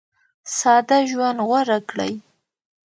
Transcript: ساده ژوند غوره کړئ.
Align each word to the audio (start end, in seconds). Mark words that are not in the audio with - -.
ساده 0.57 0.99
ژوند 1.09 1.39
غوره 1.47 1.79
کړئ. 1.89 2.13